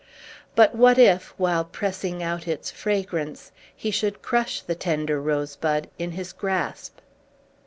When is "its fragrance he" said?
2.47-3.91